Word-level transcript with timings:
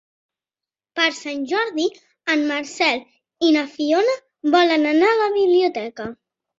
Per 0.99 1.05
Sant 1.17 1.43
Jordi 1.51 1.85
en 2.37 2.43
Marcel 2.53 3.05
i 3.51 3.55
na 3.61 3.69
Fiona 3.77 4.19
volen 4.59 4.91
anar 4.97 5.15
a 5.15 5.25
la 5.25 5.33
biblioteca. 5.41 6.15